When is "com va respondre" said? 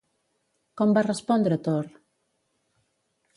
0.81-1.59